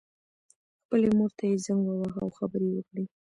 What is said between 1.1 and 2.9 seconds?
مور ته یې زنګ وواهه او خبرې یې